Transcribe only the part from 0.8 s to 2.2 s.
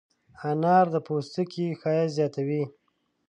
د پوستکي ښایست